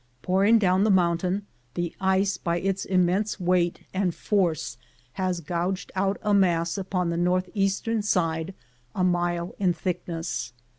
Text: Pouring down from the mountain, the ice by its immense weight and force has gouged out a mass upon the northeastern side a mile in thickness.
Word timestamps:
Pouring 0.23 0.57
down 0.57 0.79
from 0.79 0.83
the 0.85 0.89
mountain, 0.89 1.45
the 1.75 1.95
ice 2.01 2.35
by 2.35 2.57
its 2.57 2.85
immense 2.85 3.39
weight 3.39 3.81
and 3.93 4.15
force 4.15 4.75
has 5.13 5.41
gouged 5.41 5.91
out 5.95 6.17
a 6.23 6.33
mass 6.33 6.75
upon 6.75 7.11
the 7.11 7.17
northeastern 7.17 8.01
side 8.01 8.55
a 8.95 9.03
mile 9.03 9.53
in 9.59 9.73
thickness. 9.73 10.53